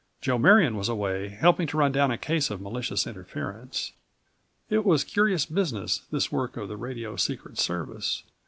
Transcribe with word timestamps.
Joe 0.19 0.39
Marion 0.39 0.75
was 0.77 0.89
away 0.89 1.27
helping 1.29 1.67
to 1.67 1.77
run 1.77 1.91
down 1.91 2.09
a 2.09 2.17
case 2.17 2.49
of 2.49 2.59
"malicious 2.59 3.05
interference." 3.05 3.91
It 4.67 4.83
was 4.83 5.03
curious 5.03 5.45
business, 5.45 5.99
this 6.09 6.31
work 6.31 6.57
of 6.57 6.69
the 6.69 6.75
radio 6.75 7.15
secret 7.17 7.59
service. 7.59 8.23